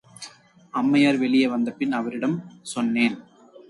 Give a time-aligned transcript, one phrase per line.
[0.73, 2.37] அம்மையார் வெளியே வந்தபின் அவரிடம்
[2.61, 3.17] சொன்னேன்.